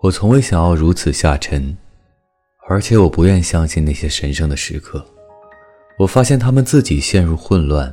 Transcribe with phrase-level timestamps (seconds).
[0.00, 1.76] 我从未想要如此下沉，
[2.68, 5.04] 而且我不愿相信那些神圣的时刻。
[5.98, 7.92] 我发现他们自己陷入混乱，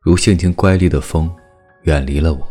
[0.00, 1.32] 如性情乖戾的风，
[1.82, 2.46] 远离了我。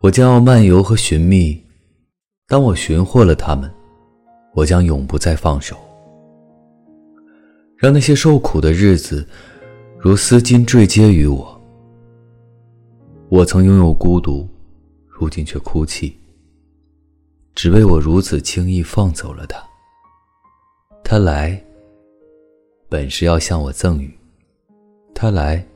[0.00, 1.64] 我将要漫游和寻觅，
[2.46, 3.72] 当我寻获了他们，
[4.54, 5.74] 我将永不再放手，
[7.78, 9.26] 让那些受苦的日子
[9.98, 11.55] 如丝巾坠接于我。
[13.28, 14.48] 我曾拥有孤独，
[15.08, 16.16] 如今却哭泣。
[17.56, 19.58] 只为我如此轻易放走了他。
[21.02, 21.60] 他来，
[22.88, 24.08] 本是要向我赠予；
[25.12, 25.66] 他来，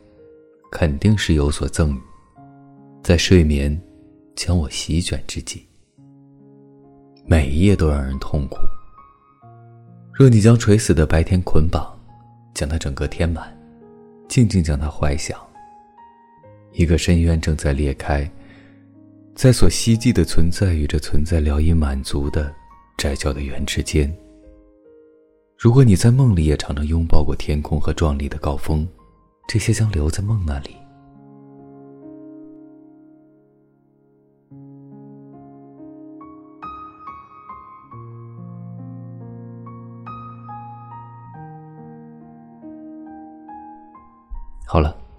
[0.70, 2.00] 肯定是有所赠予。
[3.02, 3.80] 在睡眠
[4.36, 5.66] 将我席卷之际，
[7.26, 8.58] 每一夜都让人痛苦。
[10.12, 11.98] 若你将垂死的白天捆绑，
[12.54, 13.58] 将它整个填满，
[14.28, 15.36] 静静将它怀想，
[16.72, 18.30] 一个深渊正在裂开。
[19.34, 22.52] 在所希冀的存在与这存在聊以满足的
[22.98, 24.12] 窄小的圆之间，
[25.56, 28.86] 如果你在梦里也常常拥抱过天空和壮丽的高峰，
[29.48, 30.76] 这些将留在梦那里。
[44.66, 44.96] 好了，